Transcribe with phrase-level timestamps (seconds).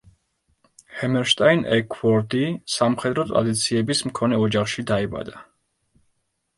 [1.01, 2.41] ჰამერშტაინ-ექუორდი
[2.79, 5.49] სამხედრო ტრადიციების მქონე ოჯახში დაიბადა.